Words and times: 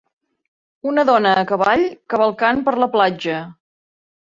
Una 0.91 1.03
dona 1.09 1.33
a 1.41 1.43
cavall, 1.51 1.85
cavalcant 2.15 2.65
per 2.71 2.77
la 2.87 2.91
platja. 2.99 3.39